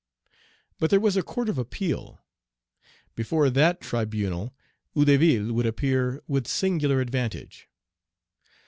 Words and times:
But 0.79 0.89
there 0.89 0.99
was 0.99 1.15
a 1.15 1.21
court 1.21 1.47
of 1.47 1.59
appeal. 1.59 2.19
Before 3.13 3.51
that 3.51 3.81
tribunal 3.81 4.51
Hédouville 4.95 5.51
would 5.51 5.67
appear 5.67 6.23
with 6.27 6.47
singular 6.47 7.01
advantage. 7.01 7.67